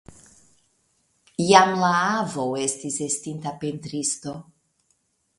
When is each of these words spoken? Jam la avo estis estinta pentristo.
Jam 1.49 1.73
la 1.83 1.91
avo 2.21 2.45
estis 2.61 2.97
estinta 3.07 3.53
pentristo. 3.65 4.33